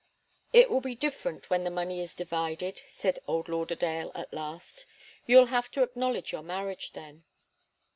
"It 0.51 0.71
will 0.71 0.81
be 0.81 0.95
different 0.95 1.51
when 1.51 1.63
the 1.63 1.69
money 1.69 2.01
is 2.01 2.15
divided," 2.15 2.81
said 2.87 3.19
old 3.27 3.47
Lauderdale, 3.47 4.11
at 4.15 4.33
last. 4.33 4.87
"You'll 5.27 5.45
have 5.53 5.69
to 5.73 5.83
acknowledge 5.83 6.31
your 6.31 6.41
marriage 6.41 6.93
then." 6.93 7.23